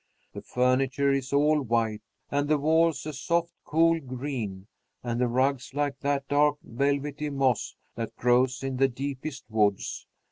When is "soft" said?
3.13-3.53